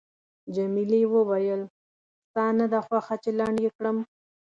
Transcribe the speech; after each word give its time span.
جميلې 0.55 1.01
وويل:، 1.13 1.61
ستا 2.25 2.45
نه 2.59 2.65
ده 2.71 2.79
خوښه 2.85 3.15
چې 3.23 3.29
لنډ 3.39 3.57
یې 3.65 3.69
کړم؟ 3.77 3.97